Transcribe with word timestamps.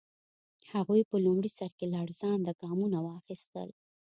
هغوی 0.71 1.01
په 1.09 1.15
لومړي 1.25 1.49
سر 1.57 1.71
کې 1.77 1.85
لړزانده 1.93 2.51
ګامونه 2.61 2.97
واخیستل. 3.01 3.69